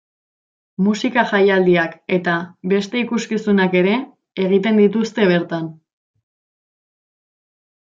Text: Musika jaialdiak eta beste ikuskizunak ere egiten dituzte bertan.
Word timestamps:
Musika 0.85 1.25
jaialdiak 1.31 1.93
eta 2.17 2.37
beste 2.73 3.01
ikuskizunak 3.03 3.77
ere 3.83 3.93
egiten 4.47 4.83
dituzte 4.83 5.29
bertan. 5.35 5.71